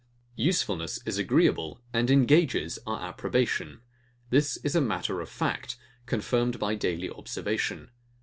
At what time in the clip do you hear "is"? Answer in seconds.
1.05-1.19, 4.63-4.75